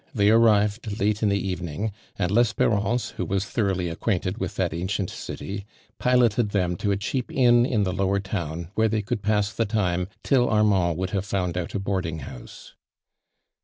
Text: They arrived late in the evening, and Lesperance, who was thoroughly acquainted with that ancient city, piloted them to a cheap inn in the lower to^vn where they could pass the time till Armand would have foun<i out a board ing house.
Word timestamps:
They 0.15 0.31
arrived 0.31 0.99
late 0.99 1.21
in 1.21 1.29
the 1.29 1.37
evening, 1.47 1.91
and 2.17 2.31
Lesperance, 2.31 3.11
who 3.17 3.23
was 3.23 3.45
thoroughly 3.45 3.87
acquainted 3.87 4.39
with 4.39 4.55
that 4.55 4.73
ancient 4.73 5.11
city, 5.11 5.63
piloted 5.99 6.49
them 6.49 6.75
to 6.77 6.89
a 6.91 6.97
cheap 6.97 7.31
inn 7.31 7.67
in 7.67 7.83
the 7.83 7.93
lower 7.93 8.19
to^vn 8.19 8.71
where 8.73 8.89
they 8.89 9.03
could 9.03 9.21
pass 9.21 9.53
the 9.53 9.65
time 9.65 10.07
till 10.23 10.49
Armand 10.49 10.97
would 10.97 11.11
have 11.11 11.23
foun<i 11.27 11.55
out 11.57 11.75
a 11.75 11.79
board 11.79 12.07
ing 12.07 12.17
house. 12.25 12.73